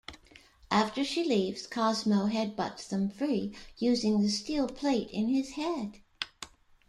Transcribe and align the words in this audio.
After 0.71 1.03
she 1.03 1.23
leaves, 1.23 1.67
Cosmo 1.67 2.25
head-butts 2.25 2.87
them 2.87 3.11
free, 3.11 3.53
using 3.77 4.19
the 4.23 4.29
steel 4.29 4.67
plate 4.67 5.11
in 5.11 5.27
his 5.27 5.51
head. 5.51 5.99